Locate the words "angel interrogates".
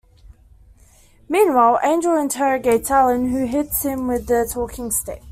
1.83-2.89